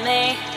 me. 0.00 0.51